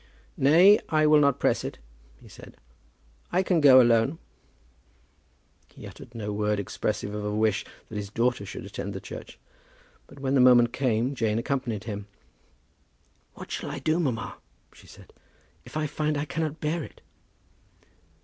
[0.35, 1.77] "Nay; I will not press it,"
[2.19, 2.57] he said.
[3.31, 4.17] "I can go alone."
[5.75, 9.37] He uttered no word expressive of a wish that his daughter should attend the church;
[10.07, 12.07] but when the moment came, Jane accompanied him.
[13.35, 14.37] "What shall I do, mamma,"
[14.73, 15.13] she said,
[15.65, 17.01] "if I find I cannot bear it?"